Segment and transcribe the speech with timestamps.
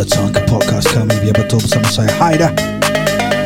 [0.00, 2.48] Selamat datang ke podcast kami Biar betul bersama saya Haida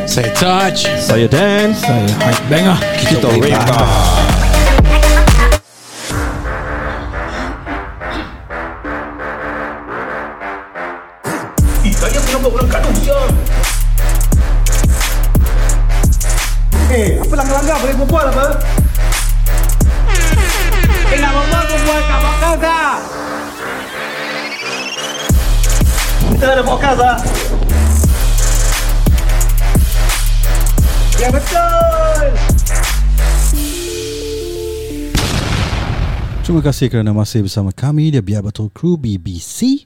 [0.07, 0.87] Saya Touch.
[1.03, 2.79] Saya Dan Saya Hype Banger.
[2.95, 3.83] Kita Reba
[36.65, 39.85] kasih kerana masih bersama kami Dia Biar Betul Crew BBC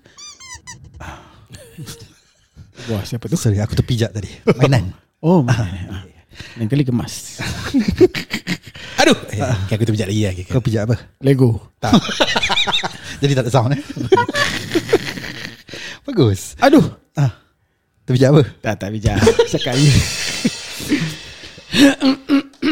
[2.88, 3.36] Wah siapa tu?
[3.36, 4.32] Sorry aku terpijak tadi.
[4.56, 4.96] Mainan.
[5.20, 6.08] Oh mana
[6.56, 7.44] Lain kali kemas.
[9.04, 9.20] Aduh!
[9.36, 10.96] Eh, okay, Aku terpijak lagi lah okay, Kau pijak apa?
[11.20, 11.60] Lego.
[11.84, 11.92] Tak.
[13.22, 13.84] Jadi tak ada sound eh?
[16.08, 16.56] Bagus.
[16.64, 16.88] Aduh!
[17.20, 17.36] Ah,
[18.08, 18.42] Terpijak apa?
[18.64, 19.20] Tak tak bijak
[19.52, 19.92] Cakap je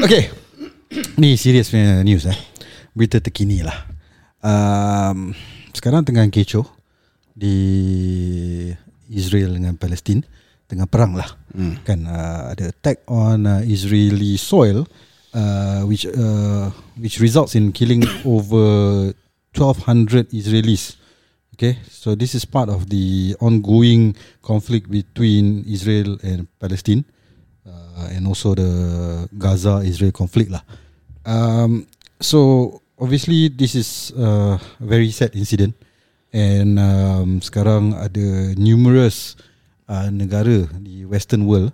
[0.07, 0.31] Okay.
[1.19, 2.39] Ni serius punya news eh.
[2.95, 3.96] Berita terkini lah
[4.43, 5.33] um,
[5.73, 6.65] Sekarang tengah kecoh
[7.37, 7.55] Di
[9.13, 10.25] Israel dengan Palestin
[10.67, 11.85] Tengah perang lah hmm.
[11.87, 14.83] Kan uh, Ada attack on uh, Israeli soil
[15.33, 19.09] uh, Which uh, Which results in killing over
[19.55, 20.99] 1200 Israelis
[21.57, 27.07] Okay So this is part of the Ongoing conflict between Israel and Palestine
[27.97, 28.71] uh, and also the
[29.33, 30.63] Gaza-Israel conflict lah.
[31.25, 31.89] Um,
[32.21, 35.73] so obviously this is a very sad incident,
[36.33, 39.37] and um, sekarang ada numerous
[39.87, 41.71] uh, negara di Western world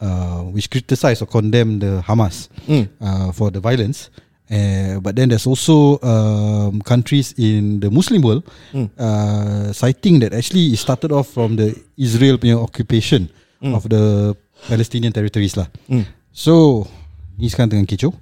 [0.00, 2.88] uh, which criticize or condemn the Hamas Mm.
[3.00, 4.08] uh, for the violence.
[4.44, 8.44] Uh, but then there's also um, countries in the Muslim world
[8.76, 8.88] Mm.
[9.00, 13.28] uh, citing that actually it started off from the Israel punya occupation
[13.64, 13.72] Mm.
[13.72, 14.36] of the
[14.68, 15.68] Palestinian territories lah.
[15.88, 16.04] Mm.
[16.32, 16.84] So
[17.40, 18.12] ni sekarang tengah kecoh.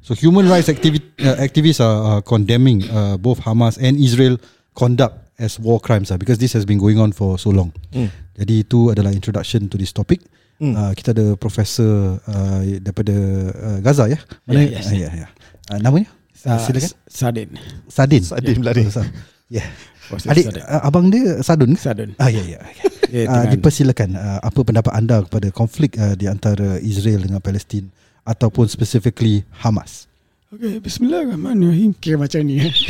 [0.00, 4.40] So human rights activi- uh, activists are, are condemning uh, both Hamas and Israel
[4.72, 7.72] conduct as war crimes lah because this has been going on for so long.
[7.92, 8.08] Mm.
[8.36, 10.24] Jadi itu adalah introduction to this topic.
[10.60, 10.72] Mm.
[10.72, 13.16] Uh, kita ada profesor uh, daripada
[13.52, 14.20] uh, Gaza ya.
[14.44, 14.64] Mana?
[14.64, 14.86] Yeah, yes.
[14.88, 15.28] Uh, ya ya.
[15.68, 16.08] Uh, namanya?
[16.40, 16.90] Uh, silakan.
[17.04, 17.48] Sadin
[17.86, 18.22] Sadin.
[18.24, 19.04] Sadin Ya, profesor.
[19.52, 19.64] Ya.
[20.08, 21.80] Profesor Adik uh, abang dia Sadun ke?
[21.80, 22.60] Sadun Ah ya ya.
[23.10, 23.26] Okay.
[23.26, 27.42] Dia Uh, dengan- dipersilakan uh, apa pendapat anda kepada konflik uh, di antara Israel dengan
[27.42, 27.90] Palestin
[28.24, 30.06] ataupun specifically Hamas.
[30.50, 31.94] Okay, Bismillahirrahmanirrahim.
[31.94, 32.58] Kira macam ni.
[32.58, 32.72] eh.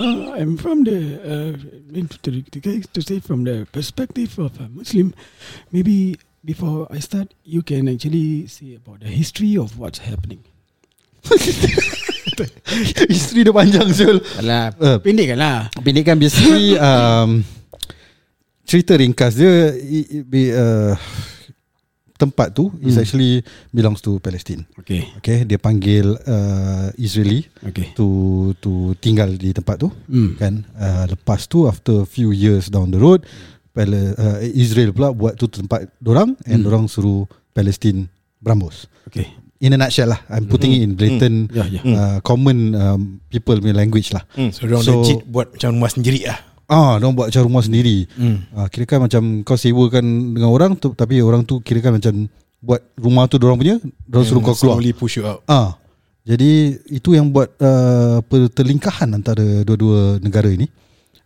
[0.00, 1.52] Uh, I'm from the uh,
[2.24, 5.12] to, to, to say from the perspective of a Muslim.
[5.68, 10.40] Maybe before I start, you can actually say about the history of what's happening.
[13.12, 14.16] Isteri dia panjang Zul.
[14.40, 15.58] Alah, Uh, pendek kan lah.
[15.76, 17.44] Pendek kan basically um,
[18.64, 19.76] cerita ringkas dia
[20.56, 20.96] uh,
[22.22, 23.02] tempat tu is Hmm.
[23.02, 24.62] actually belongs to Palestine.
[24.76, 27.90] Okay, Okay, dia panggil uh, Israeli okay.
[27.92, 28.06] to
[28.56, 30.38] to tinggal di tempat tu Hmm.
[30.38, 30.62] kan.
[30.72, 33.26] Uh, lepas tu after few years down the road
[33.70, 36.64] Pal- uh, Israel pula buat tu tempat dorang and Hmm.
[36.64, 38.06] dorang suruh Palestine
[38.36, 38.86] berambus.
[39.06, 39.32] Okay.
[39.58, 41.80] In a nutshell lah, I'm putting it in blatant Ya, ya.
[41.80, 44.26] uh, common um, people punya language lah.
[44.34, 44.50] Mm.
[44.50, 46.38] So, So- legit buat macam rumah sendiri lah.
[46.72, 48.08] Ah, dia buat macam rumah sendiri.
[48.16, 48.36] Mm.
[48.56, 52.24] Ah, kira kan macam kau sewakan dengan orang tu tapi orang tu kira kan macam
[52.64, 53.76] buat rumah tu orang punya,
[54.08, 54.80] orang suruh kau keluar.
[54.80, 55.44] Slowly push you out.
[55.44, 55.76] Ah.
[56.22, 60.70] Jadi itu yang buat uh, pertelingkahan antara dua-dua negara ini.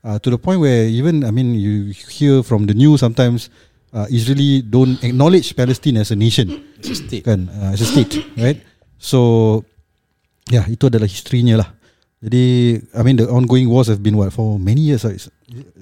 [0.06, 3.50] Uh, to the point where even I mean you hear from the news sometimes
[3.90, 6.46] uh, Israeli don't acknowledge Palestine as a nation
[6.78, 7.26] It's a state.
[7.26, 8.62] kan uh, as a state right
[9.02, 9.66] so
[10.46, 11.68] yeah, itu adalah historinya lah
[12.26, 15.14] jadi I mean the ongoing wars have been what for many years uh,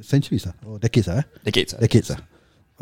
[0.05, 1.25] centuries lah or decades eh?
[1.41, 1.73] Decades.
[1.73, 1.81] lah.
[1.81, 2.21] decades lah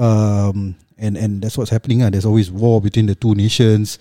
[0.03, 2.11] um, and and that's what's happening ah.
[2.11, 3.99] There's always war between the two nations.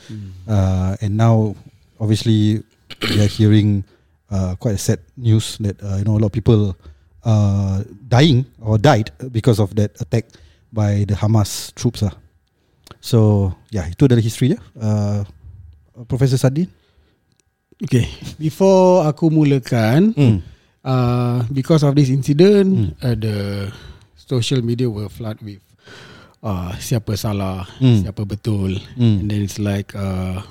[0.47, 1.55] Uh, and now
[1.99, 2.63] obviously
[3.01, 3.83] we are hearing
[4.29, 6.75] uh, quite a sad news that uh, you know a lot of people
[7.23, 10.25] uh, dying or died because of that attack
[10.71, 12.15] by the Hamas troops lah
[13.03, 15.27] so yeah itu adalah history dia uh,
[16.07, 16.71] Professor Sadin
[17.81, 18.05] Okay.
[18.37, 20.37] Before aku mulakan, Hmm.
[20.85, 22.89] uh, because of this incident, Hmm.
[23.01, 23.35] uh, the
[24.15, 25.61] social media were flood with
[26.45, 28.05] uh, siapa salah, Hmm.
[28.05, 29.25] siapa betul, Hmm.
[29.25, 30.45] and then it's like uh,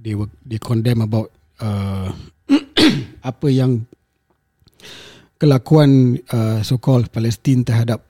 [0.00, 1.28] they were they condemn about
[1.60, 2.12] uh,
[3.30, 3.84] apa yang
[5.36, 8.00] kelakuan uh, so-called Palestin terhadap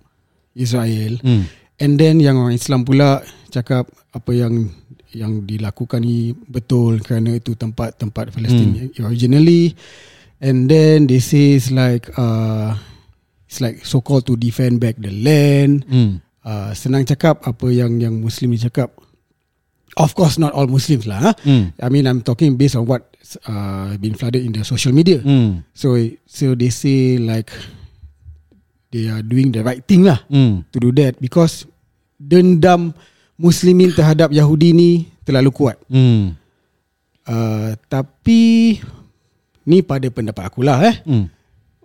[0.55, 1.51] Israel, Hmm.
[1.83, 4.71] and then yang orang Islam pula cakap apa yang
[5.17, 9.09] yang dilakukan ni betul kerana itu tempat-tempat Palestin Hmm.
[9.09, 9.73] originally
[10.45, 12.77] and then they say it's like uh,
[13.49, 15.89] it's like so called to defend back the land.
[15.89, 16.21] Hmm.
[16.45, 18.93] Uh, senang cakap apa yang yang Muslim ni cakap.
[19.97, 21.33] Of course, not all Muslims lah.
[21.33, 21.35] Huh?
[21.41, 21.65] Hmm.
[21.81, 23.17] I mean, I'm talking based on what
[23.49, 25.25] uh, been flooded in the social media.
[25.25, 25.65] Hmm.
[25.73, 25.97] So,
[26.29, 27.49] so they say like
[28.93, 30.69] they are doing the right thing lah Hmm.
[30.71, 31.65] to do that because
[32.21, 32.93] dendam
[33.37, 34.91] Muslimin terhadap Yahudi ni
[35.25, 35.77] terlalu kuat.
[35.89, 36.37] Hmm.
[37.27, 38.79] Uh, tapi
[39.67, 40.97] ni pada pendapat aku lah eh.
[41.05, 41.27] Hmm.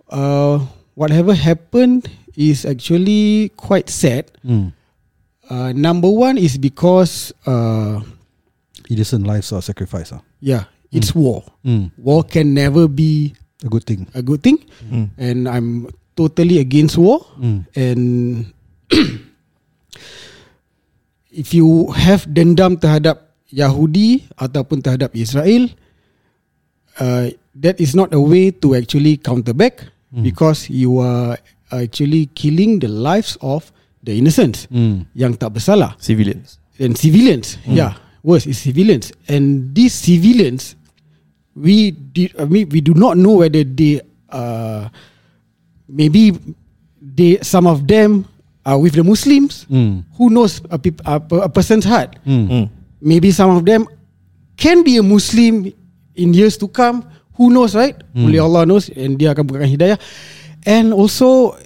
[0.08, 0.62] Uh,
[0.94, 4.28] whatever happened is actually quite sad.
[4.40, 4.72] Hmm.
[5.50, 8.00] Uh, number one is because uh,
[8.88, 10.12] Innocent lives are sacrificed.
[10.12, 10.20] Ah.
[10.40, 11.44] yeah, it's war.
[11.64, 11.88] Hmm.
[11.96, 13.32] War can never be
[13.64, 14.10] A good thing.
[14.12, 14.58] a good thing,
[15.16, 15.86] and I'm
[16.18, 17.22] totally against war.
[17.38, 17.62] Hmm.
[17.78, 18.02] And
[21.32, 25.72] if you have dendam terhadap Yahudi ataupun terhadap Israel,
[27.00, 31.40] uh, that is not a way to actually counter back because you are
[31.72, 33.72] actually killing the lives of
[34.04, 35.08] the innocents Hmm.
[35.16, 36.60] yang tak bersalah Civilians.
[36.76, 37.56] and civilians.
[37.64, 40.76] Yeah, worse is civilians, and these civilians,
[41.56, 42.36] we did.
[42.36, 44.92] I mean, we do not know whether they, uh,
[45.88, 46.36] maybe
[47.00, 48.28] they, some of them
[48.64, 49.64] are with the Muslims.
[49.66, 50.06] Hmm.
[50.18, 52.16] Who knows a, peop- a, a person's heart?
[52.24, 52.70] Hmm.
[53.00, 53.86] Maybe some of them
[54.56, 55.72] can be a Muslim
[56.14, 57.02] in years to come.
[57.34, 57.96] Who knows, right?
[58.14, 59.98] Only Allah knows, and dia akan bukakan hidayah.
[60.62, 61.56] And also,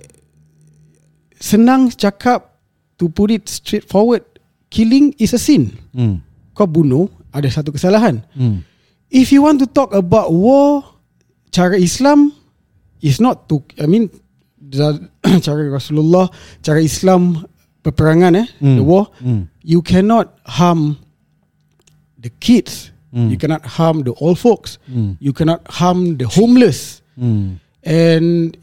[1.37, 2.56] senang cakap
[2.96, 4.25] to put it straightforward,
[4.70, 5.76] killing is a sin.
[5.93, 6.25] Hmm.
[6.56, 8.25] Kau bunuh ada satu kesalahan.
[8.32, 8.64] Hmm.
[9.12, 10.96] If you want to talk about war,
[11.52, 12.32] cara Islam
[13.04, 13.60] is not to.
[13.76, 14.08] I mean,
[15.45, 16.29] cara Rasulullah,
[16.63, 17.47] cara Islam
[17.83, 18.77] peperangan eh, Hmm.
[18.77, 19.07] the war.
[19.23, 19.47] Hmm.
[19.63, 20.99] You cannot harm
[22.19, 22.91] the kids.
[23.15, 23.31] Hmm.
[23.31, 24.79] You cannot harm the old folks.
[24.91, 25.15] Hmm.
[25.23, 27.03] You cannot harm the homeless.
[27.15, 27.63] Hmm.
[27.87, 28.57] And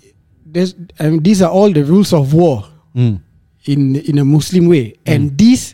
[0.46, 3.24] there's, and these are all the rules of war Hmm.
[3.66, 5.74] in in a Muslim way, and these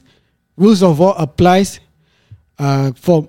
[0.55, 1.81] rules of war applies
[2.61, 3.27] uh, for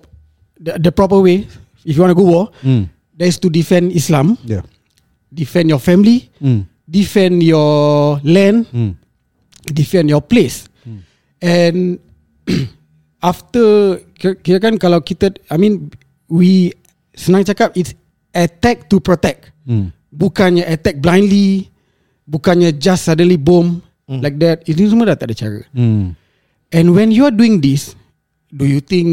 [0.61, 1.49] the, the proper way.
[1.83, 2.93] If you want to go war, Hmm.
[3.17, 4.63] that is to defend Islam, Yeah.
[5.33, 6.69] defend your family, Hmm.
[6.91, 8.99] Defend your land, Hmm.
[9.71, 10.67] defend your place,
[11.39, 12.03] and
[13.23, 15.95] after kira kan kalau kita, I mean,
[16.27, 16.75] we
[17.15, 17.95] senang cakap it's
[18.35, 19.55] attack to protect.
[19.63, 19.95] Hmm.
[20.11, 21.71] Bukannya attack blindly
[22.27, 23.79] Bukannya just suddenly boom
[24.11, 26.19] Like that Ini semua dah tak ada cara Hmm.
[26.75, 27.95] And when you are doing this
[28.51, 29.07] Do you think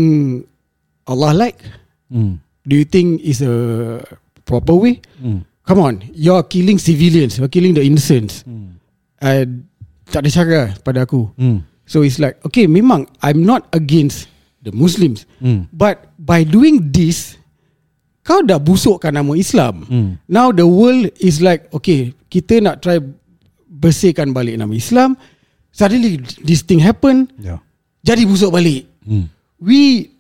[1.06, 1.62] Allah like?
[2.10, 2.42] Hmm.
[2.66, 4.02] Do you think is a
[4.50, 5.06] proper way?
[5.22, 5.46] Hmm.
[5.68, 8.80] Come on You're killing civilians You're killing the innocents Hmm.
[9.20, 9.44] uh,
[10.08, 11.68] Tak ada cara pada aku Hmm.
[11.84, 14.32] So it's like Okay memang I'm not against
[14.64, 15.68] The Muslims Hmm.
[15.70, 17.36] But by doing this
[18.24, 20.10] Kau dah busukkan nama Islam Hmm.
[20.26, 23.04] Now the world is like Okay Kita nak try
[23.68, 25.20] Bersihkan balik nama Islam
[25.70, 27.60] Suddenly this thing happen Yeah.
[28.02, 29.28] Jadi busuk balik Hmm.
[29.60, 30.12] We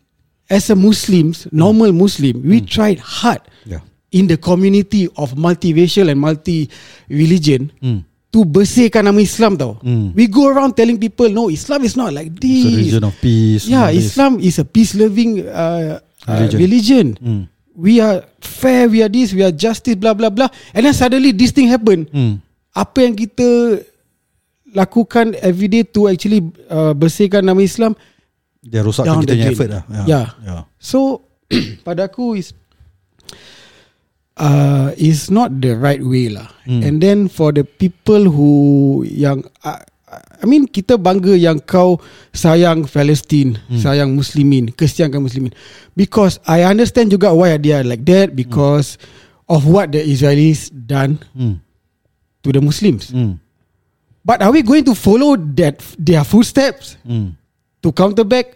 [0.47, 3.83] As a Muslims Normal Muslim We tried hard Yeah.
[4.07, 8.07] In the community of multiracial and multi-religion Hmm.
[8.27, 10.11] To bersihkan nama Islam tau Hmm.
[10.11, 13.13] We go around telling people No Islam is not like It's a this religion of
[13.19, 13.63] peace.
[13.67, 14.11] Yeah this.
[14.11, 16.57] Islam is a peace-loving uh, uh, Religion.
[16.59, 17.43] religion, Hmm.
[17.75, 21.31] We are fair We are this We are justice Blah blah blah And then suddenly
[21.31, 22.39] This thing happen Hmm.
[22.71, 23.79] Apa yang kita
[24.67, 27.95] Lakukan everyday To actually uh, Bersihkan nama Islam
[28.59, 29.83] Dia rosakkan kita punya effort lah.
[30.03, 30.27] Yeah.
[30.43, 30.61] yeah.
[30.75, 31.23] So
[31.87, 32.51] Pada aku is
[34.37, 36.83] uh, Is not the right way lah Hmm.
[36.83, 38.51] And then For the people who
[39.07, 39.79] Yang uh,
[40.39, 41.99] I mean kita bangga yang kau
[42.31, 43.81] sayang Palestine, Hmm.
[43.81, 45.51] sayang Muslimin, kesiankan Muslimin.
[45.99, 48.95] Because I understand juga why they are like that because
[49.51, 51.59] of what the Israelis done Hmm.
[52.45, 53.11] to the Muslims.
[53.11, 53.35] Hmm.
[54.23, 57.35] But are we going to follow that their footsteps Hmm.
[57.83, 58.55] to counter back?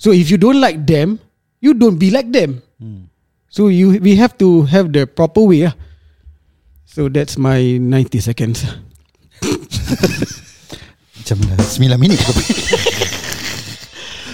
[0.00, 1.20] So if you don't like them,
[1.60, 2.64] you don't be like them.
[2.80, 3.09] Hmm.
[3.50, 5.66] So you we have to have the proper way.
[5.66, 5.74] ah.
[6.86, 8.66] So that's my 90 seconds.
[11.20, 12.18] Macam uh, 9 minit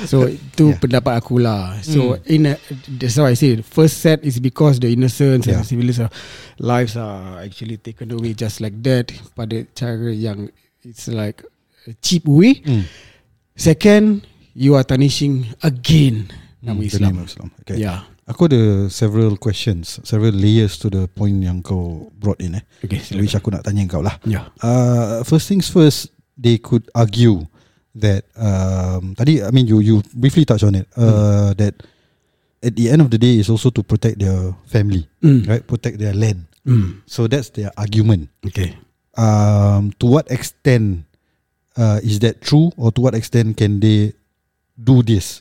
[0.07, 0.79] So itu yeah.
[0.79, 1.81] pendapat aku lah.
[1.83, 2.31] So mm.
[2.31, 2.55] in a,
[2.97, 5.61] that's why I say first set is because the innocents yeah.
[5.61, 6.13] And civilians are,
[6.63, 10.49] lives are actually taken away just like that pada cara yang
[10.87, 11.43] it's like
[11.91, 12.63] a cheap way.
[12.63, 12.87] Hmm.
[13.57, 16.31] Second, you are tarnishing again
[16.63, 17.11] nama Hmm, the Islam.
[17.11, 17.49] name of Islam.
[17.67, 17.77] Okay.
[17.83, 18.01] Yeah.
[18.26, 22.64] Aku ada several questions, several layers to the point yang kau brought in eh.
[22.83, 24.18] Okay, Which aku nak tanya kau lah.
[24.26, 24.50] Yeah.
[24.59, 27.47] Uh, first things first, they could argue
[27.95, 31.78] that um, tadi I mean you you briefly touched on it uh, that
[32.61, 35.47] at the end of the day is also to protect their family, Mm.
[35.47, 35.62] right?
[35.62, 36.50] Protect their land.
[36.66, 37.06] Mm.
[37.06, 38.28] So that's their argument.
[38.42, 38.75] Okay.
[39.16, 41.06] um, to what extent
[41.78, 44.12] uh, is that true or to what extent can they
[44.76, 45.40] do this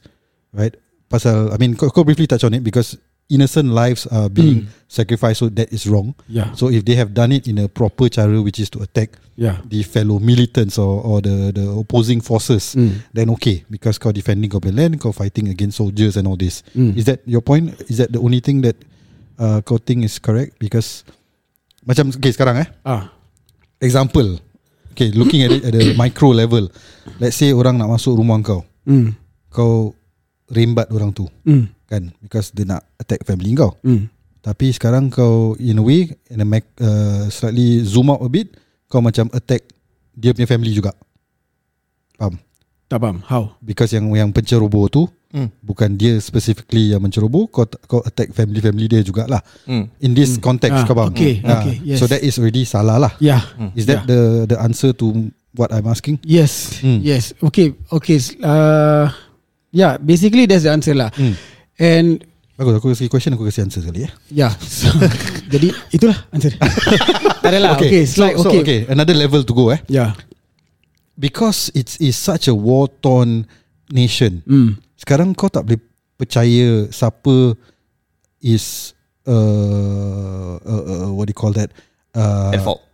[0.55, 0.71] right
[1.07, 5.41] pasal I mean kau, kau briefly touch on it because innocent lives are being sacrificed
[5.41, 6.53] so that is wrong Yeah.
[6.53, 9.59] so if they have done it in a proper cara which is to attack Yeah.
[9.65, 13.01] the fellow militants or, or the the opposing forces Mm.
[13.17, 16.61] then okay because kau defending kau punya land kau fighting against soldiers and all this
[16.77, 16.93] Mm.
[16.93, 18.77] is that your point is that the only thing that
[19.41, 21.01] uh, kau think is correct because
[21.81, 23.09] macam okay sekarang eh Ah.
[23.81, 24.37] example
[24.93, 26.69] okay looking at it at the micro level
[27.19, 29.17] let's say orang nak masuk rumah kau Mm.
[29.49, 29.97] kau
[30.47, 31.65] rembat orang tu Mm.
[31.85, 34.09] kan because dia nak attack family kau Mm.
[34.39, 38.53] tapi sekarang kau in a way in a mac, uh, slightly zoom out a bit
[38.85, 39.65] kau macam attack
[40.11, 40.93] dia punya family juga
[42.15, 42.37] faham
[42.85, 43.17] Tak faham.
[43.25, 43.57] How?
[43.59, 45.03] because yang yang penceroboh tu
[45.35, 45.51] Hmm.
[45.59, 49.91] bukan dia specifically yang menceroboh kau kau attack family-family dia jugalah Hmm.
[49.99, 51.99] in this context Ah, kau faham okay, Ah, okay, yes.
[51.99, 53.43] so that is already salah lah Yeah.
[53.75, 55.11] is that the the answer to
[55.51, 56.79] what I'm asking Yes.
[56.79, 57.03] Hmm.
[57.03, 57.35] Yes.
[57.41, 57.75] Okay.
[57.91, 58.15] Okay.
[58.39, 59.11] Uh,
[59.75, 59.99] yeah.
[59.99, 61.11] Basically, that's the answer lah.
[61.11, 61.35] Hmm.
[61.75, 62.23] And
[62.55, 64.51] bagus aku kasi question aku kasi answer sekali ya yeah.
[64.63, 64.87] So,
[65.53, 66.55] jadi itulah answer.
[67.43, 67.75] tak ada lah.
[67.75, 67.91] Okay.
[67.91, 68.03] okay.
[68.07, 68.59] So, like so, okay.
[68.63, 70.15] okay another level to go eh Yeah.
[71.19, 73.43] because it's is such a war torn
[73.91, 74.79] nation Mm.
[74.95, 75.83] sekarang kau tak boleh
[76.15, 77.59] percaya siapa
[78.39, 78.95] is
[79.27, 81.75] uh, uh, uh, what do you call that
[82.15, 82.84] uh, At fault.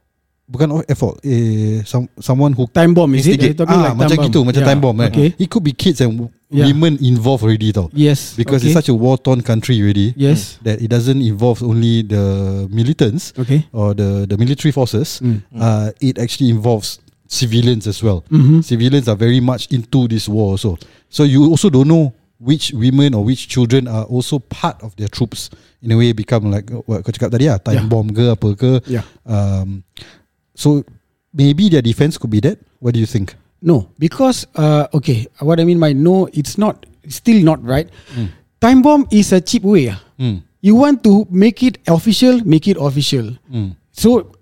[0.52, 3.40] Bukan at fault eh, some, someone who Time bomb is it?
[3.64, 4.48] ah, like macam time gitu bomb?
[4.52, 4.70] macam Yeah.
[4.70, 5.08] time bomb eh.
[5.08, 5.30] Okay.
[5.40, 6.68] it could be kids and Yeah.
[6.68, 8.36] women involved already tau Yes.
[8.36, 8.76] because okay.
[8.76, 10.60] it's such a war torn country already yes.
[10.68, 13.64] that it doesn't involve only the militants Okay.
[13.72, 15.40] or the the military forces Mm.
[15.56, 17.00] uh, it actually involves
[17.32, 18.60] civilians as well Mm-hmm.
[18.68, 20.76] civilians are very much into this war also.
[21.08, 22.12] So you also don't know
[22.44, 25.48] which women or which children are also part of their troops.
[25.80, 27.88] In a way, become like what kau cakap tadi lah, time Yeah.
[27.88, 28.72] bomb ke apa ke.
[28.92, 29.06] Yeah.
[29.24, 29.88] Um,
[30.62, 30.86] so
[31.34, 32.62] maybe their defense could be that.
[32.78, 33.34] What do you think?
[33.62, 37.90] No, because uh, okay, what I mean by no, it's not still not right.
[38.62, 39.90] Time bomb is a cheap way.
[40.22, 40.46] Mm.
[40.62, 43.34] You want to make it official, make it official.
[43.50, 43.74] Mm.
[43.90, 44.34] So,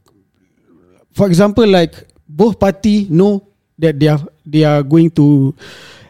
[1.16, 1.96] for example, like
[2.28, 3.48] both party know
[3.80, 5.56] that they are they are going to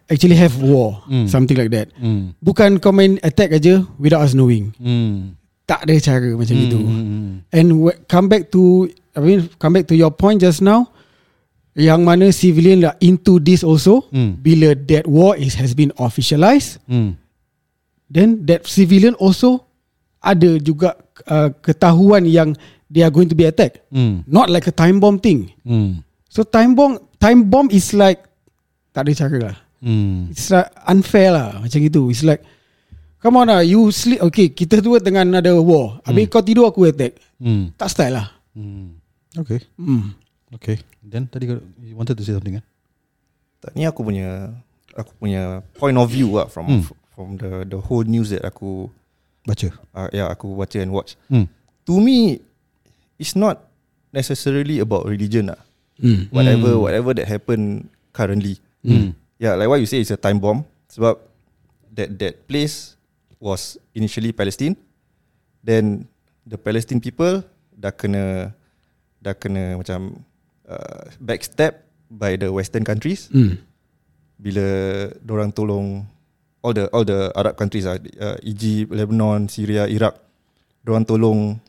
[0.10, 1.30] actually have war, Mm.
[1.30, 1.94] something like that.
[2.02, 2.34] Mm.
[2.42, 4.74] Bukan main attack aja without us knowing.
[4.82, 5.38] Mm.
[5.70, 6.80] Tak ada cara macam Mm, itu.
[6.82, 7.34] mm, mm.
[7.54, 7.66] And
[8.10, 10.90] come back to I mean come back to your point just now
[11.78, 14.42] yang mana civilian are into this also Mm.
[14.42, 17.16] bila that war is has been officialized Mm.
[18.10, 19.64] then that civilian also
[20.20, 21.00] ada juga
[21.32, 22.52] uh, ketahuan yang
[22.92, 24.28] they are going to be attacked Mm.
[24.28, 26.04] not like a time bomb thing Mm.
[26.28, 28.20] so time bomb time bomb is like
[28.92, 30.36] tak ada cara lah Mm.
[30.36, 32.44] it's like unfair lah macam gitu it's like
[33.24, 36.84] come on lah you sleep okay kita dua tengah ada war habis kau tidur aku
[36.92, 37.72] attack Mm.
[37.80, 38.99] tak style lah Mm.
[39.38, 39.62] Okay.
[39.78, 40.14] hmm.
[40.50, 40.82] Okay.
[41.06, 41.46] Then tadi
[41.82, 42.66] you wanted to say something kan?
[43.62, 44.50] Tak, Ni aku punya
[44.98, 46.84] aku punya point of view lah from Hmm.
[47.14, 48.90] from the the whole news that aku
[49.46, 49.70] Baca.
[49.94, 51.14] uh, yeah aku baca and watch.
[51.30, 51.46] Mm.
[51.86, 52.42] To me,
[53.18, 53.66] it's not
[54.10, 55.62] necessarily about religion lah.
[55.98, 56.30] Hmm.
[56.30, 56.84] Whatever Hmm.
[56.86, 58.58] whatever that happen currently.
[58.82, 59.14] Mm.
[59.38, 60.66] Yeah, like what you say, it's a time bomb.
[60.92, 61.18] Sebab
[61.94, 62.98] that that place
[63.38, 64.74] was initially Palestine.
[65.62, 66.08] Then
[66.44, 68.52] the Palestine people dah kena
[69.20, 70.24] dah kena macam
[70.66, 73.60] uh, backstab by the Western countries Hmm.
[74.40, 74.66] bila
[75.28, 76.08] orang tolong
[76.64, 80.16] all the all the Arab countries ah, uh, Egypt, Lebanon, Syria, Iraq,
[80.88, 81.60] orang tolong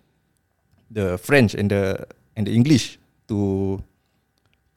[0.90, 1.98] the French and the
[2.38, 3.78] and the English to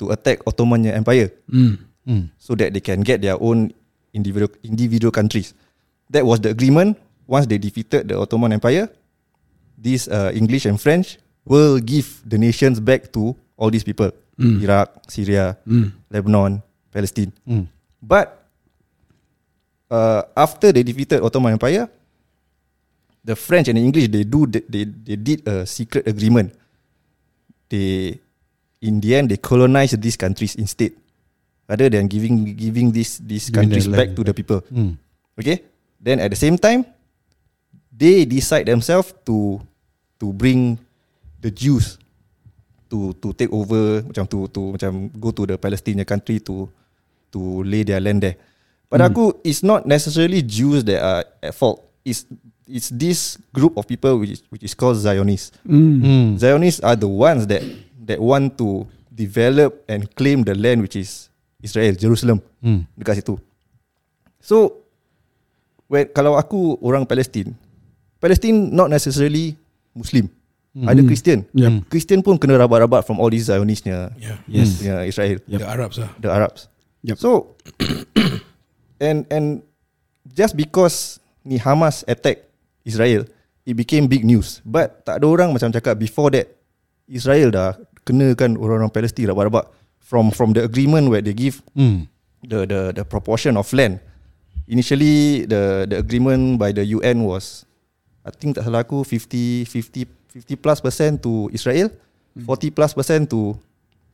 [0.01, 1.77] to attack Ottoman Empire Hmm.
[2.03, 2.27] Mm.
[2.35, 3.71] so that they can get their own
[4.11, 5.55] individual individual countries.
[6.11, 6.99] That was the agreement.
[7.23, 8.91] Once they defeated the Ottoman Empire,
[9.79, 14.65] these uh, English and French will give the nations back to all these people: Mm.
[14.65, 15.93] Iraq, Syria, Hmm.
[16.09, 17.29] Lebanon, Palestine.
[17.45, 17.69] Mm.
[18.01, 18.33] But
[19.93, 21.85] uh, after they defeated Ottoman Empire,
[23.23, 26.51] the French and the English they do they they, did a secret agreement.
[27.69, 28.19] They
[28.83, 30.91] in the end they colonized these countries instead,
[31.69, 34.65] rather than giving giving these these countries back land to the people.
[34.73, 34.97] Mm.
[35.39, 35.61] Okay,
[36.01, 36.85] then at the same time,
[37.93, 39.61] they decide themselves to
[40.19, 40.77] to bring
[41.43, 41.99] the Jews
[42.87, 46.71] to to take over macam to to macam go to the Palestinian country to
[47.35, 48.39] to lay their land there.
[48.87, 51.81] But aku it's not necessarily Jews that are at fault.
[52.05, 52.23] It's
[52.69, 55.51] it's this group of people which is, which is called Zionists.
[55.65, 55.97] Hmm.
[55.99, 56.27] Mm.
[56.37, 57.65] Zionists are the ones that
[58.05, 62.87] that want to develop and claim the land which is Israel, Jerusalem Mm.
[62.95, 63.35] dekat situ.
[64.39, 64.85] So
[65.91, 67.51] when kalau aku orang Palestin,
[68.21, 69.57] Palestine not necessarily
[69.97, 70.29] Muslim.
[70.73, 71.45] Ada Christian.
[71.53, 71.85] Yep.
[71.85, 74.09] Christian pun kena rabat-rabat from all these Zionisnya.
[74.17, 74.41] Yeah.
[74.49, 74.81] Yes.
[74.81, 75.37] Yeah, Israel.
[75.45, 76.09] The Arabs lah.
[76.17, 76.65] The Arabs.
[77.05, 77.17] Yep.
[77.21, 77.53] So
[79.05, 79.61] and and
[80.25, 82.49] just because ni Hamas attack
[82.81, 83.29] Israel,
[83.69, 84.65] it became big news.
[84.65, 86.49] But tak ada orang macam cakap before that
[87.05, 89.69] Israel dah kenakan orang-orang Palestin rabat-rabat
[90.01, 92.09] from from the agreement where they give Hmm.
[92.41, 94.01] the the the proportion of land.
[94.65, 97.67] Initially the the agreement by the UN was
[98.25, 101.93] I think tak salah aku 50 50 50 plus percent to Israel,
[102.33, 103.53] 40 plus percent to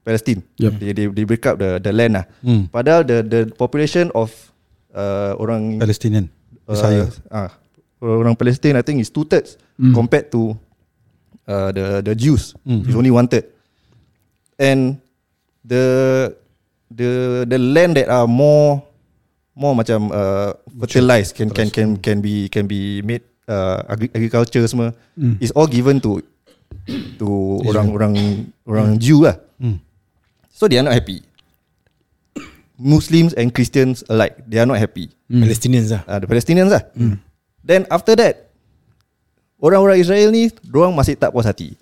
[0.03, 0.43] Palestine.
[0.59, 0.73] Yep.
[0.79, 2.25] They, they they break up the the land lah.
[2.43, 2.67] Hmm.
[2.67, 4.31] Padahal the the population of
[4.91, 6.27] uh, orang Palestinian.
[6.67, 7.07] uh, Israel.
[7.31, 7.49] ah
[8.03, 9.95] orang Palestine I think is two thirds Mm.
[9.95, 10.59] compared to
[11.47, 12.51] uh, the the Jews.
[12.67, 12.83] Mm.
[12.83, 13.47] It's only one third.
[14.59, 14.99] And
[15.63, 15.87] the
[16.91, 17.11] the
[17.47, 18.83] the land that are more
[19.55, 24.61] more macam uh, fertilized can can can can be can be made uh, agri- agriculture
[24.63, 25.41] semua Mm.
[25.41, 26.21] is all given to
[27.17, 27.27] to
[27.65, 28.13] orang-orang
[28.63, 29.35] orang Jew lah.
[29.57, 29.81] Hmm.
[30.53, 31.25] So they are not happy.
[32.79, 35.11] Muslims and Christians alike, they are not happy.
[35.27, 36.01] Palestinians lah.
[36.07, 36.83] Uh, the Palestinians lah.
[37.59, 38.47] Then after that,
[39.59, 41.75] orang-orang Israel ni, dorang masih tak puas hati.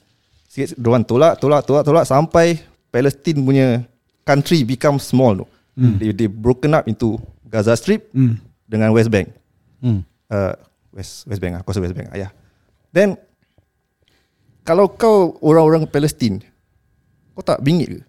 [0.49, 2.57] Sikit, dorang tolak, tolak, tolak, tolak sampai
[2.89, 3.67] Palestine punya
[4.25, 5.37] country become small.
[5.37, 5.45] tu.
[5.77, 8.41] They, they broken up into Gaza Strip Mm.
[8.65, 9.29] dengan West Bank.
[9.77, 10.01] Hmm.
[10.27, 10.57] Uh,
[10.91, 12.09] West West Bank lah, aku rasa West Bank.
[12.11, 12.29] Ah, ya.
[12.91, 13.17] Then
[14.63, 16.43] kalau kau orang-orang Palestin,
[17.31, 18.01] kau tak bingit ke?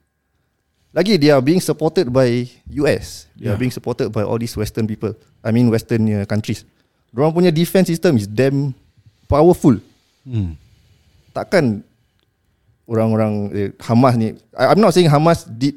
[0.90, 3.28] Lagi they are being supported by US.
[3.38, 5.14] They are being supported by all these western people.
[5.44, 6.64] I mean western uh, countries.
[7.14, 8.74] Diorang punya defense system is damn
[9.30, 9.78] powerful.
[10.26, 10.56] Hmm.
[11.30, 11.84] Takkan
[12.88, 15.76] orang-orang eh, Hamas ni I, I'm not saying Hamas did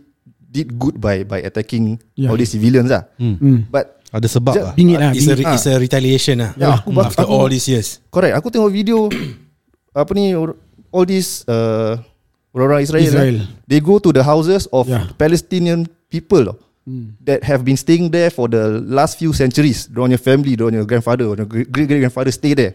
[0.51, 2.31] did good by by attacking Yeah.
[2.31, 3.05] all these civilians lah.
[3.19, 3.35] Hmm.
[3.37, 3.59] Mm.
[3.69, 4.73] But Ada sebab lah.
[4.75, 5.11] Bingit lah.
[5.15, 5.55] It's a, bingit.
[5.55, 6.51] it's a retaliation lah.
[6.59, 8.03] Ya, aku- After aku- all these years.
[8.11, 8.35] Correct.
[8.35, 9.07] Aku tengok video
[9.95, 10.35] apa ni
[10.91, 11.95] all these uh,
[12.51, 13.37] orang-orang Israel, Israel.
[13.39, 15.07] Eh, they go to the houses of Yeah.
[15.15, 17.13] Palestinian people tau, Mm.
[17.21, 19.85] that have been staying there for the last few centuries.
[19.85, 22.73] Punya family, punya grandfather, dorang great great grandfather stay there.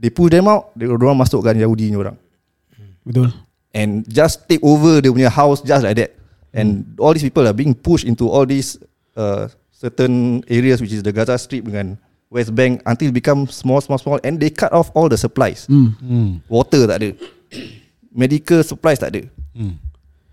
[0.00, 2.16] They push them out, they dorang masukkan Yahudi ni orang
[3.04, 3.28] Betul.
[3.76, 6.16] and just take over dia punya house just like that.
[6.56, 8.80] And all these people are being pushed into all these
[9.12, 11.94] uh, certain areas which is the Gaza Strip dengan
[12.28, 15.70] West Bank until become small, small, small, and they cut off all the supplies.
[15.70, 16.42] Mm.
[16.50, 17.14] Water tak ada,
[18.12, 19.22] medical supplies tak ada.
[19.54, 19.78] Hmm.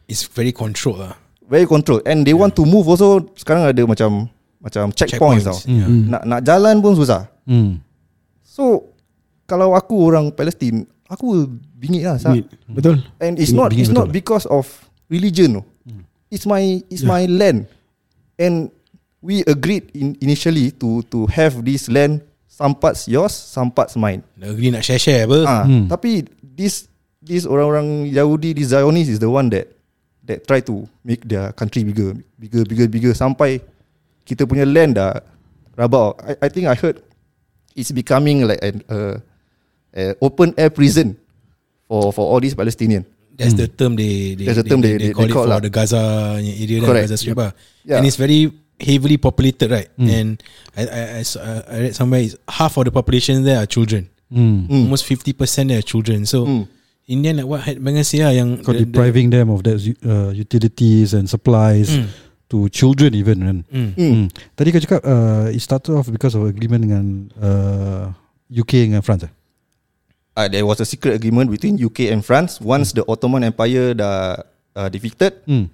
[0.06, 1.16] It's very controlled lah.
[1.46, 3.22] Very controlled, and they want to move also.
[3.38, 4.26] Sekarang ada macam
[4.58, 5.46] macam checkpoints, Checkpoints.
[5.46, 5.58] tau.
[5.70, 5.88] Yeah.
[5.88, 6.04] Mm.
[6.10, 7.30] Nak nak jalan pun susah.
[7.46, 7.78] Hmm.
[8.42, 8.92] So
[9.46, 11.46] kalau aku orang Palestin, aku
[11.78, 12.18] bingit lah.
[12.18, 12.34] Sah.
[12.34, 12.50] Bingit.
[12.66, 12.98] Betul.
[13.22, 14.16] And it's Bingit- not bingit it's betul not lah.
[14.18, 14.66] because of
[15.08, 15.62] religion.
[15.62, 15.64] No.
[16.28, 17.70] It's my it's my land.
[18.36, 18.74] And
[19.26, 24.22] we agreed in, initially to to have this land some parts yours, some parts mine.
[24.38, 25.40] Negeri nak share-share apa.
[25.44, 25.90] Ah, Hmm.
[25.90, 26.86] tapi this
[27.20, 29.66] this orang-orang Yahudi, this Zionist is the one that
[30.24, 33.58] that try to make their country bigger, bigger, bigger, bigger sampai
[34.24, 35.18] kita punya land dah
[35.74, 36.22] rabak.
[36.22, 37.02] I, I think I heard
[37.74, 39.18] it's becoming like an uh,
[39.92, 41.18] uh, open air prison
[41.86, 43.04] for for all these Palestinian.
[43.36, 45.52] That's the term they they, That's the term they- they- call they it call for
[45.52, 45.60] lah.
[45.60, 46.00] the Gaza
[46.40, 47.06] area dan Correct.
[47.12, 47.52] Gaza Strip lah.
[47.84, 48.00] Yeah.
[48.00, 48.48] And it's very
[48.80, 49.90] heavily populated, right?
[49.98, 50.44] And
[50.76, 54.10] I I, I, saw- I read somewhere is half of the population there are children.
[54.28, 54.68] Mm.
[54.68, 55.36] Almost 50%
[55.72, 56.26] there are children.
[56.26, 56.64] So Mm.
[57.08, 59.48] in the end, like what had Bengan say lah, yang Kau the- the- depriving them
[59.54, 62.10] of that uh, utilities and supplies Mm.
[62.52, 63.58] to children even kan.
[63.70, 63.90] Mm.
[63.96, 64.12] Mm.
[64.12, 64.26] Hmm.
[64.54, 67.06] Tadi kau cakap uh, it started off because of agreement dengan
[67.40, 68.12] uh,
[68.52, 69.26] UK dengan France.
[69.26, 69.34] Eh?
[70.36, 72.60] Uh, there was a secret agreement between UK and France.
[72.60, 74.44] Once the Ottoman Empire dah
[74.76, 75.72] uh, defeated, Hmm.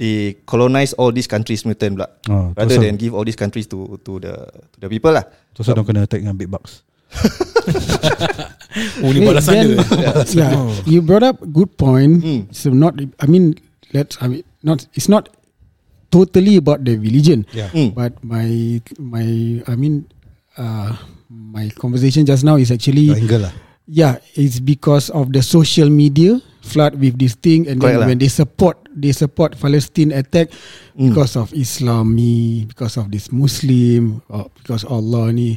[0.00, 2.08] They colonize all these countries Britain pula.
[2.32, 4.32] Oh, Rather than give all these countries to to the
[4.72, 5.28] to the people lah.
[5.52, 6.80] Tu sebab kena attack dengan big bucks.
[9.02, 10.24] Oh ni balasan then- dia.
[10.46, 10.54] yeah,
[10.86, 12.22] you brought up good point.
[12.22, 12.42] Mm.
[12.54, 13.58] So not, I mean,
[13.90, 15.26] let's, I mean, not, it's not
[16.14, 17.46] totally about the religion.
[17.50, 17.68] Yeah.
[17.74, 17.98] Mm.
[17.98, 19.26] But my, my,
[19.66, 20.06] I mean,
[20.54, 20.94] uh,
[21.26, 23.52] my conversation just now is actually, angle lah.
[23.90, 28.06] yeah, it's because of the social media flood with this thing, and Correct then lah.
[28.06, 30.50] when they support, they support Palestine attack
[30.98, 31.10] Mm.
[31.14, 35.56] because of Islami, because of this Muslim, or because Allah ni.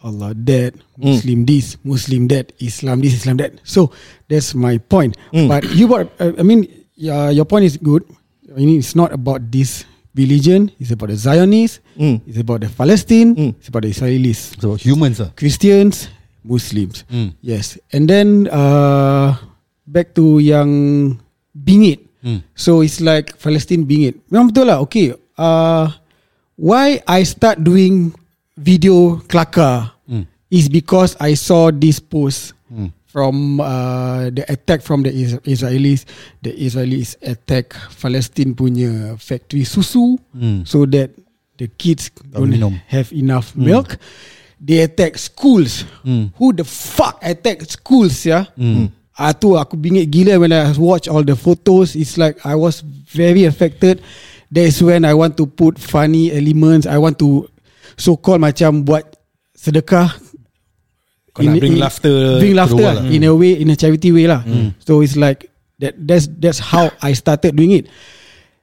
[0.00, 3.60] Allah that, Muslim this, Muslim that, Islam this, Islam that.
[3.68, 3.92] So
[4.32, 5.12] that's my point.
[5.28, 5.44] Mm.
[5.44, 6.64] But you brought, uh, I mean,
[6.96, 8.08] yeah, your point is good.
[8.48, 9.84] I mean, it's not about this
[10.16, 10.72] religion.
[10.80, 11.84] It's about the Zionists.
[12.00, 12.24] Mm.
[12.24, 13.36] It's about the Palestine.
[13.36, 13.52] Mm.
[13.60, 15.36] It's about the Israelis, So humans lah.
[15.36, 16.08] Christians,
[16.48, 17.04] Muslims.
[17.12, 17.36] Mm.
[17.44, 19.36] Yes, and then uh,
[19.84, 21.20] back to yang
[21.52, 22.09] bingit.
[22.20, 22.40] Mm.
[22.54, 24.20] So it's like Palestine bingit.
[24.28, 24.80] Memang betul lah.
[24.84, 25.16] Okay.
[25.36, 25.88] Uh,
[26.56, 28.12] why I start doing
[28.60, 30.28] video kelakar Mm.
[30.52, 32.92] is because I saw this post Mm.
[33.08, 36.04] from uh, the attack from the Is- Israelis,
[36.44, 40.62] the Israelis attack Palestine punya factory susu Hmm.
[40.62, 41.10] so that
[41.58, 42.78] the kids don't minum.
[42.86, 43.98] have enough milk.
[44.60, 45.88] They attack schools.
[46.04, 46.30] Hmm.
[46.38, 48.44] Who the fuck attack schools ya?
[48.54, 48.92] Hmm.
[49.20, 51.92] Ah tu aku bingit gila when I watch all the photos.
[51.92, 52.80] It's like I was
[53.12, 54.00] very affected.
[54.48, 56.88] That's when I want to put funny elements.
[56.88, 57.44] I want to
[58.00, 59.04] so called macam buat
[59.52, 60.08] sedekah.
[61.36, 64.40] Kau nak bring laughter bring laughter lah, in a way, in a charity way lah.
[64.80, 65.52] So it's like
[65.84, 66.00] that.
[66.00, 67.92] That's that's how I started doing it,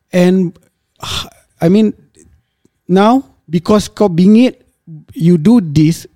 [0.10, 0.58] and
[1.64, 1.94] I mean
[2.90, 4.66] now because kau bingit,
[5.14, 6.10] you do this.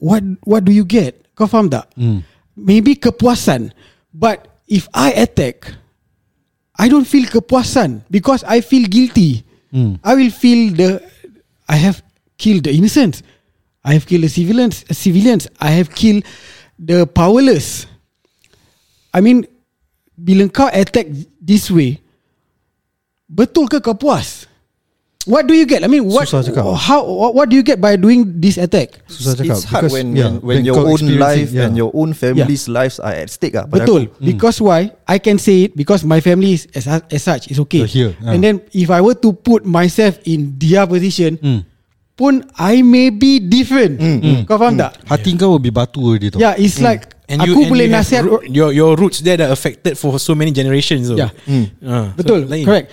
[0.00, 1.20] What what do you get?
[1.36, 1.84] Kau faham tak?
[1.94, 2.24] Hmm.
[2.60, 3.72] Maybe kepuasan,
[4.12, 5.64] but if I attack,
[6.76, 9.44] I don't feel kepuasan because I feel guilty.
[9.72, 9.96] Hmm.
[10.04, 11.00] I will feel the
[11.68, 12.02] I have
[12.36, 13.22] killed the innocents.
[13.84, 14.84] I have killed the civilians.
[14.92, 15.48] Civilians.
[15.60, 16.24] I have killed
[16.76, 17.86] the powerless.
[19.14, 19.46] I mean,
[20.18, 21.08] bila kau attack
[21.40, 21.96] this way,
[23.24, 24.49] betul ke kau puas?
[25.30, 25.86] What do you get?
[25.86, 26.26] I mean, what?
[26.26, 26.66] Susah cakap.
[26.74, 27.06] How?
[27.06, 28.98] What, what do you get by doing this attack?
[29.06, 31.70] Susah cakap It's hard because, when yeah, when, when your own life yeah.
[31.70, 33.62] and your own family's lives are at stake ah.
[33.70, 34.10] Betul.
[34.10, 34.18] aku.
[34.18, 34.90] Because why?
[35.06, 37.86] I can say it because my family is as, as such is okay.
[37.86, 38.34] So here, ah.
[38.34, 41.62] And then if I were to put myself in their position, Hmm.
[42.18, 43.96] pun I may be different.
[44.50, 44.98] Kau faham tak?
[45.06, 48.26] Hati kau lebih batu dia tu Yeah, it's like And aku you, boleh you nasihat.
[48.26, 51.06] root- your your roots there that affected for so many generations.
[51.06, 51.14] So.
[51.14, 51.30] Yeah.
[51.86, 52.66] Ah, so Betul, lain.
[52.66, 52.90] correct.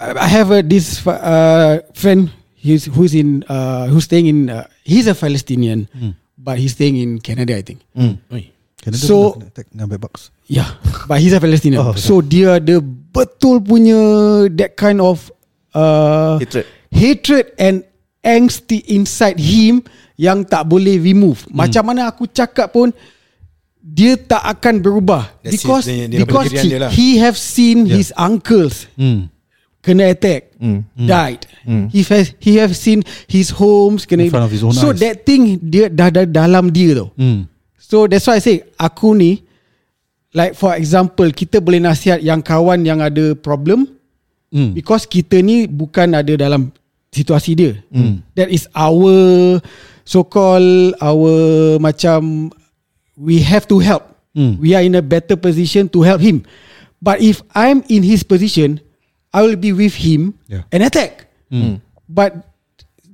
[0.00, 2.32] I have a, this uh, friend
[2.64, 4.38] who's who's in uh, who's staying in.
[4.48, 5.92] Uh, he's a Palestinian,
[6.40, 7.84] but he's staying in Canada, I think.
[8.80, 9.36] Canada So-
[9.76, 10.72] dengan bugs Yeah,
[11.04, 11.84] but he's a Palestinian.
[11.84, 12.00] Oh, okay.
[12.00, 12.80] So dia ada
[13.12, 14.00] betul punya
[14.56, 15.28] that kind of
[15.76, 16.64] uh, Hatred.
[16.88, 17.84] hatred and
[18.24, 19.84] angst inside him
[20.16, 21.44] yang tak boleh remove.
[21.44, 21.60] Hmm.
[21.60, 22.88] Macam mana aku cakap pun
[23.80, 26.90] dia tak akan berubah That's because dia- dia because he, dia lah.
[26.92, 27.96] he have seen Yeah.
[28.00, 29.28] his uncles Hmm.
[29.80, 30.84] Kena attack, Mm.
[31.08, 31.40] died.
[31.88, 35.00] He has he have seen his homes kena In front of his own So eyes.
[35.00, 37.08] that thing dia dah, dah dalam dia tau.
[37.16, 37.48] Hmm.
[37.80, 39.40] So that's why I say aku ni
[40.30, 43.88] like for example kita boleh nasihat yang kawan yang ada problem
[44.52, 44.74] Hmm.
[44.74, 46.68] because kita ni bukan ada dalam
[47.08, 47.72] situasi dia.
[47.88, 48.20] Hmm.
[48.36, 49.58] That is our
[50.04, 51.32] so called our
[51.78, 52.52] macam
[53.16, 54.06] we have to help.
[54.36, 54.60] Hmm.
[54.60, 56.44] We are in a better position to help him.
[57.00, 58.78] But if I'm in his position,
[59.30, 60.66] I will be with him Yeah.
[60.74, 61.30] and attack.
[61.50, 61.78] Hmm.
[62.10, 62.50] But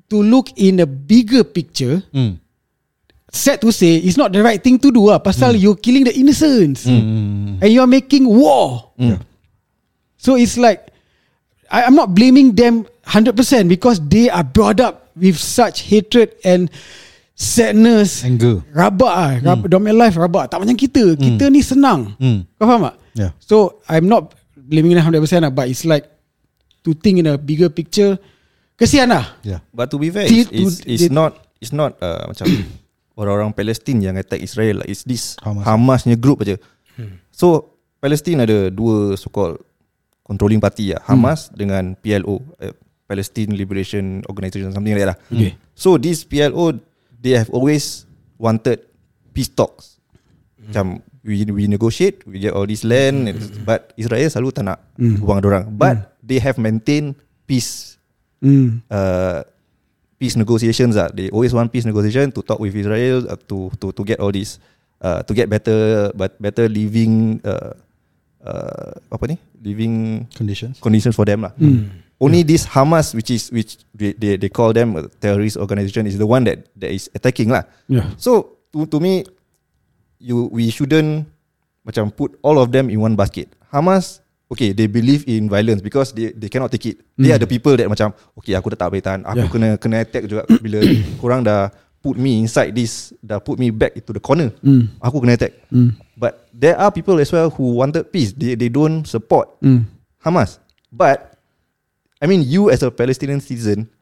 [0.09, 2.41] to look in a bigger picture, Hmm.
[3.29, 5.13] sad to say, it's not the right thing to do.
[5.13, 7.61] Ah, pasal you're killing the innocents Hmm.
[7.61, 8.97] and you're making war.
[8.97, 9.21] Yeah.
[10.17, 10.89] So it's like
[11.69, 13.35] I, I'm not blaming them 100%
[13.69, 16.71] because they are brought up with such hatred and
[17.37, 18.25] sadness.
[18.25, 18.63] Anger.
[18.73, 19.93] Rabak ah, rabak, hmm.
[19.93, 20.49] life rabak.
[20.49, 21.19] Tak macam kita.
[21.19, 22.17] Kita ni senang.
[22.17, 22.49] Hmm.
[22.57, 22.97] Kau faham tak?
[23.13, 23.31] Yeah.
[23.43, 24.33] So I'm not
[24.67, 26.11] blaming them 100% lah, but it's like
[26.83, 28.19] to think in a bigger picture.
[28.77, 29.25] Kesian lah.
[29.41, 29.63] Yeah.
[29.73, 32.45] But to be fair, it's, it's, it's not it's not uh, macam
[33.19, 34.85] orang-orang Palestin yang attack Israel.
[34.85, 35.65] It's this Hamas.
[35.65, 36.05] Hamas.
[36.05, 36.61] Hamasnya group aja.
[37.37, 39.61] So Palestine ada dua so called
[40.25, 41.05] controlling party lah.
[41.05, 42.73] Hamas dengan PLO, uh,
[43.05, 45.19] Palestine Liberation Organization something like that lah.
[45.29, 45.53] Okay.
[45.77, 46.77] So this PLO
[47.21, 48.09] they have always
[48.41, 48.85] wanted
[49.37, 50.01] peace talks.
[50.57, 54.79] Macam we we negotiate, we get all this land, and, but Israel selalu tak nak
[55.19, 55.67] buang orang.
[55.75, 57.99] But they have maintained peace
[58.37, 58.85] Hmm.
[58.93, 59.49] uh,
[60.21, 61.09] peace negotiations ah.
[61.09, 64.29] They always want peace negotiation to talk with Israel uh, to to to get all
[64.29, 64.61] this
[65.01, 67.73] uh, to get better but better living uh,
[68.45, 70.77] uh, apa ni living Conditions.
[70.85, 71.53] conditions for them lah.
[72.21, 76.21] Only this Hamas which is which they, they they call them a terrorist organization is
[76.21, 77.65] the one that that is attacking lah.
[77.89, 78.05] Yeah.
[78.21, 79.25] So to to me
[80.19, 81.27] you we shouldn't
[81.87, 83.47] macam put all of them in one basket.
[83.71, 86.97] Hamas okay they believe in violence because they they cannot take it.
[87.19, 89.21] They are the people that macam okay aku dah tak boleh tahan.
[89.27, 89.51] Aku Yeah.
[89.53, 90.83] kena kena attack juga bila
[91.23, 91.71] korang dah
[92.03, 94.55] put me inside this dah put me back into the corner.
[94.63, 94.91] Mm.
[95.03, 95.55] Aku kena attack.
[95.71, 95.95] Mm.
[96.15, 98.31] But there are people as well who wanted peace.
[98.35, 99.87] They they don't support Mm.
[100.23, 100.59] Hamas.
[100.91, 101.35] But
[102.17, 103.93] I mean, you as a Palestinian citizen,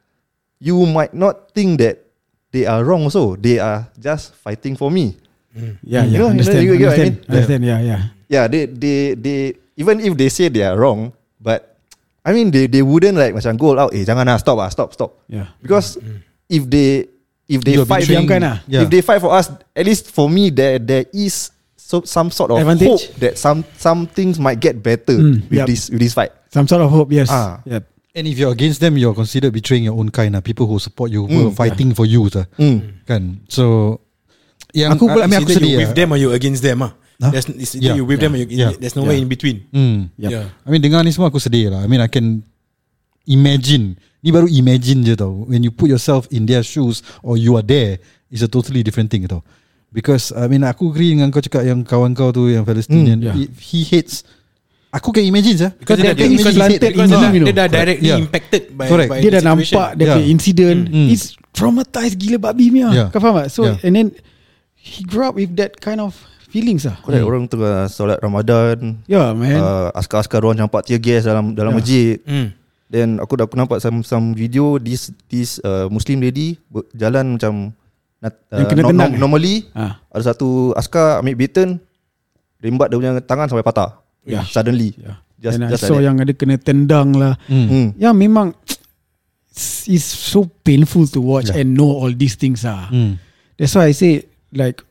[0.63, 2.07] you might not think that
[2.55, 3.11] they are wrong.
[3.11, 5.19] Also, they are just fighting for me.
[5.55, 6.19] Yeah, You yeah.
[6.19, 6.63] know, understand.
[6.67, 7.15] you get what I understand.
[7.15, 7.31] mean?
[7.31, 7.63] understand.
[7.65, 8.01] Yeah, yeah.
[8.29, 9.39] Yeah, they they they
[9.79, 11.79] even if they say they are wrong, but
[12.27, 13.95] I mean they they wouldn't like macam go out.
[13.95, 15.15] Eh, jangan lah, stop ah, stop, stop.
[15.31, 15.55] Yeah.
[15.63, 16.01] Because
[16.51, 17.07] if they
[17.47, 18.65] if they You are fight, betraying- lah.
[18.67, 18.83] Yeah.
[18.83, 22.51] if they fight for us, at least for me, there there is so some sort
[22.51, 22.89] of Advantage.
[22.89, 25.69] hope that some some things might get better Mm, with yup.
[25.71, 26.33] this with this fight.
[26.51, 27.29] Some sort of hope, yes.
[27.31, 27.61] Ah.
[27.63, 27.85] Yep.
[28.15, 30.35] And if you're against them, you're considered betraying your own kind.
[30.35, 31.47] Uh, people who support you, who Mm.
[31.51, 32.25] are fighting for you.
[32.31, 33.03] Uh, Mm.
[33.05, 33.43] kan?
[33.51, 33.99] So,
[34.75, 36.61] yang Aku pula- I mean It's aku either you sedih with them or you against
[36.61, 36.93] them ah.
[37.15, 37.31] Huh?
[37.31, 37.95] There's it's Yeah.
[37.95, 38.75] you with them or you, Yeah.
[38.75, 39.71] there's nowhere in between.
[39.71, 40.11] Hmm.
[40.19, 40.31] Yep.
[40.31, 40.47] Yeah.
[40.67, 42.43] I mean dengar ni semua aku sedih lah I mean I can
[43.25, 47.57] Imagine Ni baru imagine je tau When you put yourself in their shoes Or you
[47.57, 47.97] are there
[48.29, 49.41] It's a totally different thing tau
[49.89, 53.29] Because I mean aku agree dengan kau cakap Yang kawan kau tu Yang Palestinian Hmm,
[53.33, 53.37] yeah.
[53.39, 54.29] he, he hates
[54.93, 57.49] Aku can imagine sah Because dia, because, in dia, him, you know.
[57.49, 58.21] dia dah directly Yeah.
[58.21, 59.09] impacted by, Correct.
[59.09, 59.75] by Dia the dah situation.
[59.75, 60.21] nampak Dia Yeah.
[60.29, 61.07] incident Mm.
[61.09, 63.09] He's traumatized gila babi punya Yeah.
[63.09, 63.81] Kau faham tak So Yeah.
[63.81, 64.07] and then
[64.85, 66.13] He grew up with that kind of
[66.53, 71.25] Feelings lah Correct orang tengah solat Ramadan Yeah man uh, Askar-askar orang campak tear gas
[71.25, 71.79] dalam dalam Yeah.
[71.81, 72.49] masjid Hmm.
[72.87, 76.61] Then aku dah aku nampak some some video this this uh, Muslim lady
[76.95, 77.73] jalan macam
[78.55, 79.19] Yang kena tendang, eh?
[79.19, 79.99] normally Ah.
[80.09, 81.77] ada satu askar ambil baton
[82.63, 84.01] rembat dia punya tangan sampai patah.
[84.25, 84.47] Yeah.
[84.47, 84.97] Suddenly.
[84.97, 85.21] yeah.
[85.37, 87.67] Just And I just saw like yang ada kena tendang lah hmm.
[87.69, 87.87] Hmm.
[87.99, 88.55] Ya memang
[89.51, 91.67] it's, it's so painful to watch Yeah.
[91.67, 92.87] And know all these things ah.
[92.89, 93.19] Hmm.
[93.59, 94.83] That's why I say like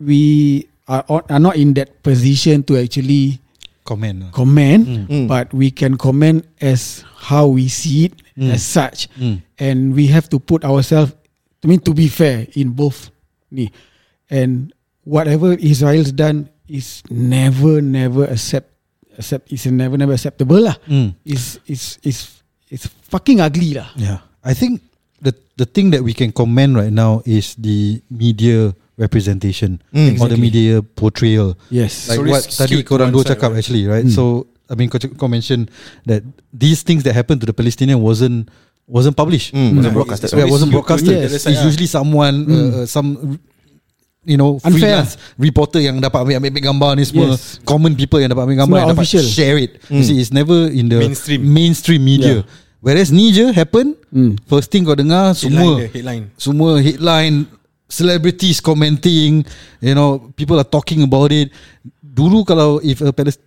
[0.00, 3.40] we are are not in that position to actually
[3.84, 5.04] Comment comment, Mm.
[5.12, 5.26] Mm.
[5.28, 8.56] but we can comment as how we see it Mm.
[8.56, 9.44] as such, Mm.
[9.60, 11.12] and we have to put ourselves.
[11.60, 13.12] I mean, to be fair in both
[13.52, 13.68] ni,
[14.32, 14.72] and
[15.04, 18.72] whatever Israel's done is never, never accept,
[19.20, 19.52] accept.
[19.52, 20.80] Is never, never acceptable lah.
[20.88, 21.12] Mm.
[21.28, 22.40] Is is is
[22.72, 23.92] it's fucking ugly lah.
[24.00, 24.80] Yeah, I think
[25.56, 30.28] the the thing that we can comment right now is the media representation Mm, or
[30.28, 31.58] the media portrayal.
[31.70, 32.08] Yes.
[32.08, 33.58] Like So what tadi korang dua cakap right?
[33.58, 34.06] actually, right?
[34.06, 34.14] Hmm.
[34.14, 35.66] So I mean kau, cak- kau mention
[36.06, 38.50] that these things that happened to the Palestinian wasn't
[38.86, 39.54] wasn't published.
[39.54, 40.26] Mm, wasn't Yeah, broadcasted.
[40.30, 41.10] it's Yeah, it wasn't broadcasted.
[41.10, 41.66] the other It's, ah.
[41.66, 43.38] usually someone, uh, uh, some
[44.24, 44.72] you know, Unfair.
[45.04, 47.60] freelance reporter yang dapat ambil, ambil gambar ni semua, Yes.
[47.64, 49.24] common people yang dapat ambil gambar, It's yang not dapat official.
[49.28, 49.72] share it.
[49.92, 51.40] You see, it's never in the Mainstream.
[51.44, 52.40] mainstream media.
[52.84, 54.36] Whereas ni je happen, Mm.
[54.44, 56.24] first thing kau dengar Headline semua dia, headline.
[56.36, 57.36] semua headline
[57.88, 59.44] celebrities commenting
[59.80, 61.48] you know people are talking about it
[62.00, 63.40] dulu kalau if a Palest-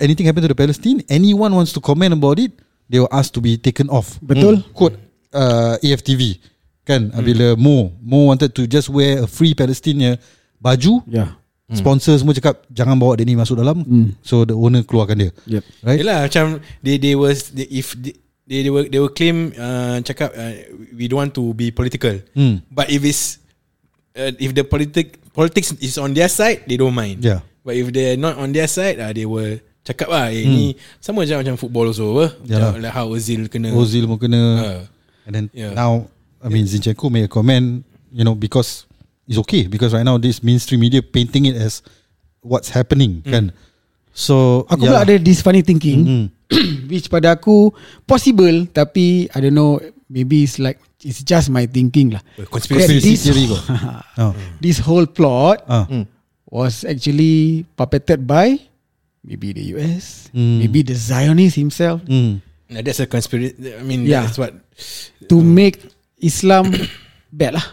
[0.00, 2.52] anything happen to the Palestine anyone wants to comment about it
[2.88, 4.60] they were asked to be taken off Betul.
[4.72, 4.96] quote
[5.32, 6.40] uh, AFTV
[6.84, 7.20] kan hmm.
[7.20, 10.16] bila Mo Mo wanted to just wear a free Palestine
[10.56, 11.36] baju Yeah.
[11.68, 14.16] sponsor semua cakap jangan bawa dia ni masuk dalam Hmm.
[14.24, 15.64] so the owner keluarkan dia Yep.
[15.84, 16.44] right Yelah macam
[16.80, 18.16] they they was they, if they,
[18.48, 20.56] they they will they will claim uh, cakap uh,
[20.96, 22.16] we don't want to be political.
[22.32, 22.64] Hmm.
[22.72, 23.38] But if it's
[24.16, 27.20] uh, if the politic politics is on their side, they don't mind.
[27.20, 27.44] Yeah.
[27.60, 30.64] But if they're not on their side, uh, they will cakap lah eh, ni
[31.00, 32.26] sama je macam football also apa.
[32.44, 33.72] Macam like how Ozil kena.
[33.76, 34.82] Ozil pun kena Uh,
[35.28, 35.76] And then Yeah.
[35.76, 36.08] now,
[36.40, 38.88] I mean, Zinchenko made a comment, you know, because
[39.28, 41.84] it's okay because right now this mainstream media painting it as
[42.40, 43.52] what's happening, kan?
[44.16, 46.24] So Aku pula ada this funny thinking Mm.
[46.90, 47.72] Which pada aku
[48.04, 49.76] Possible Tapi I don't know
[50.08, 53.60] Maybe it's like It's just my thinking lah conspiracy That this, theory kau.
[54.26, 54.32] oh.
[54.58, 55.62] this whole plot.
[55.68, 56.08] Mm.
[56.48, 58.58] Was actually Puppeted by
[59.22, 60.58] Maybe the US Mm.
[60.64, 62.40] Maybe the Zionist himself Mm.
[62.68, 63.56] Nah, that's a conspiracy.
[63.72, 64.28] I mean, Yeah.
[64.28, 64.52] that's what.
[65.32, 65.80] To make
[66.20, 66.68] Islam
[67.32, 67.66] Bad lah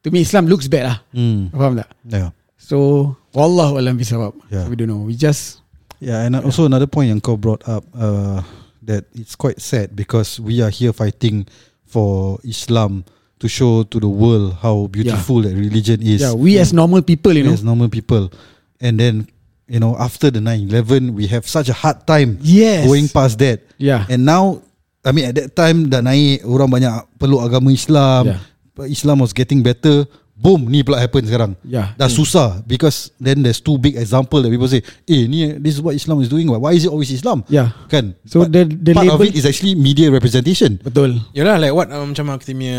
[0.00, 1.50] To me Islam looks bad lah Mm.
[1.50, 2.30] Faham tak Yeah.
[2.60, 4.68] So Wallahu alam bisawab Yeah.
[4.70, 5.64] We don't know We just
[5.98, 8.42] Yeah, and also another point yang kau brought up uh,
[8.86, 11.44] that it's quite sad because we are here fighting
[11.84, 13.02] for Islam
[13.38, 16.22] to show to the world how beautiful that religion is.
[16.22, 17.54] Yeah we as normal people You know.
[17.54, 18.30] as normal people,
[18.78, 19.26] and then
[19.66, 22.86] you know after the 9/11 we have such a hard time Yes.
[22.86, 24.06] going past that, Yeah.
[24.06, 24.62] And now
[25.02, 28.86] I mean at that time dah naik orang banyak peluk agama Islam, Yeah.
[28.86, 30.06] Islam was getting better.
[30.38, 31.58] Boom, ni pula happen sekarang.
[31.66, 35.74] Yeah Dah susah because then there's two big example that people say, eh ni this
[35.74, 36.46] is what Islam is doing.
[36.46, 37.42] Why is it always Islam?
[37.50, 38.14] Yeah Kan?
[38.22, 40.78] So But the- the part of label- it is actually media representation.
[40.78, 42.78] Betul Yalah, like what um, macam kita punya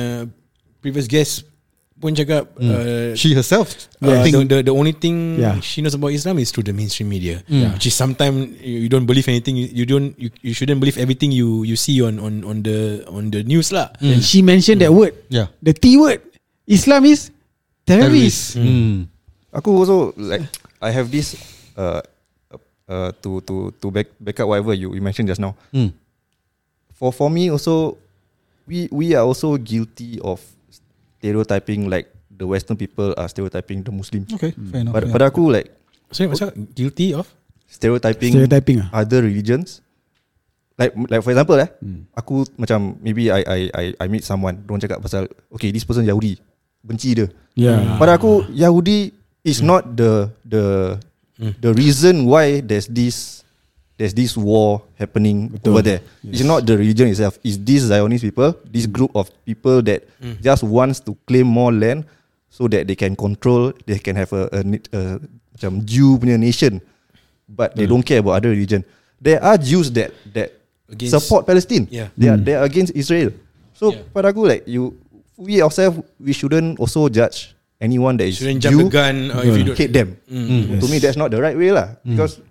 [0.80, 1.44] previous guest
[2.00, 2.48] pun cakap.
[2.56, 5.60] Uh, She herself, I Uh, think, the, the the only thing Yeah.
[5.60, 7.76] she knows about Islam is through the mainstream media, Yeah.
[7.76, 9.60] which is sometimes you, you don't believe anything.
[9.60, 13.04] You, you don't you, you shouldn't believe everything you you see on on on the
[13.12, 13.92] on the news lah.
[14.00, 16.24] And she mentioned that word yeah, The T word
[16.72, 17.36] Islam is
[17.90, 19.10] Terrorist Mm.
[19.50, 20.46] Aku also like
[20.78, 21.34] I have this
[21.74, 22.06] uh,
[22.86, 25.58] uh, to to to back back up whatever you, you mentioned just now.
[25.74, 25.90] Mm.
[26.94, 27.98] For for me also,
[28.70, 30.38] we we are also guilty of
[31.18, 34.30] stereotyping like the Western people are stereotyping the Muslim.
[34.30, 34.94] Okay, fair enough.
[34.94, 35.14] Pada, yeah.
[35.18, 35.74] pada aku like
[36.10, 36.54] So what's that?
[36.74, 37.26] Guilty of?
[37.70, 39.06] stereotyping, Stereotyping ah.
[39.06, 39.86] other religions.
[40.74, 42.08] Like like for example eh, Hmm.
[42.18, 46.08] aku macam maybe I I I I meet someone, orang cakap pasal okay this person
[46.08, 46.40] Yahudi,
[46.84, 47.28] benci dia.
[47.56, 49.12] Yeah Pada aku Yahudi
[49.44, 50.96] is not the the
[51.60, 53.44] the reason why there's this
[54.00, 55.76] there's this war happening Betul.
[55.76, 56.02] over there.
[56.24, 57.36] It's not the religion itself.
[57.44, 60.08] It's these Zionist people, this group of people that
[60.40, 62.08] just wants to claim more land
[62.48, 65.02] so that they can control, they can have a, a, a, a
[65.52, 66.80] macam Jew punya nation,
[67.52, 68.88] but they don't care about other religion.
[69.20, 70.56] There are Jews that that
[70.90, 71.86] Against- support Palestine.
[71.92, 72.08] Yeah.
[72.16, 73.36] they are they are against Israel.
[73.76, 74.08] So Yeah.
[74.16, 74.96] pada aku like you,
[75.40, 79.42] we ourselves we shouldn't also judge anyone that is Shouldn't jump Jew the gun or
[79.48, 80.20] if you don't hate them.
[80.28, 80.84] Mm.
[80.84, 81.96] To me, that's not the right way lah.
[82.04, 82.44] Because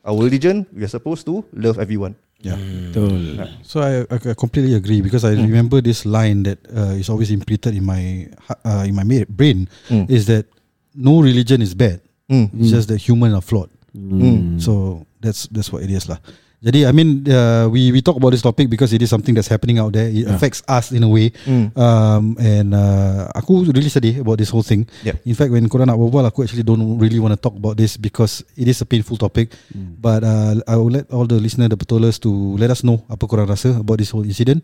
[0.00, 2.16] our religion, we are supposed to love everyone.
[2.42, 2.56] Yeah.
[2.90, 3.38] Betul.
[3.62, 7.76] So I, I completely agree because I remember this line that uh, is always imprinted
[7.76, 10.10] in my ha- uh, in my brain Mm.
[10.10, 10.48] is that
[10.96, 12.00] no religion is bad.
[12.26, 12.50] Mm.
[12.58, 13.70] It's just that human are flawed.
[13.94, 14.58] Mm.
[14.58, 16.18] So that's that's what it is lah.
[16.62, 19.50] Jadi I mean uh, we we talk about this topic because it is something that's
[19.50, 20.06] happening out there.
[20.06, 21.34] It affects us in a way.
[21.42, 21.74] Mm.
[21.74, 24.86] Um, and uh, aku really sedih about this whole thing.
[25.02, 25.18] Yeah.
[25.26, 27.98] In fact, when korang nak berbual, aku actually don't really want to talk about this
[27.98, 29.50] because it is a painful topic.
[29.74, 32.30] But uh, I will let all the listener, the petolers to
[32.62, 34.62] let us know apa korang rasa about this whole incident.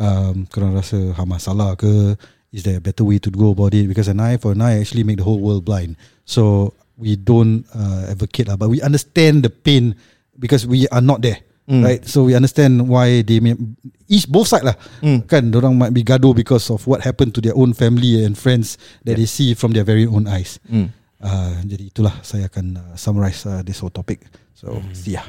[0.00, 2.16] Um, korang rasa Hamas salah ke?
[2.56, 3.84] Is there a better way to go about it?
[3.84, 6.00] Because an eye for an eye actually make the whole world blind.
[6.24, 9.98] So we don't uh, advocate lah, but we understand the pain
[10.38, 11.40] because we are not there.
[11.64, 11.80] Mm.
[11.80, 13.56] Right, so we understand why they may
[14.04, 14.76] each both side lah.
[15.00, 15.24] Mm.
[15.24, 18.76] Kan, orang might be gaduh because of what happened to their own family and friends
[19.08, 20.60] that they see from their very own eyes.
[20.68, 20.92] Mm.
[21.24, 24.28] Uh, jadi itulah saya akan uh, summarize uh, this whole topic.
[24.52, 25.24] So see ya.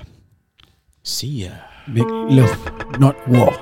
[1.07, 1.55] See ya.
[1.87, 2.57] Make love,
[2.99, 3.55] not war.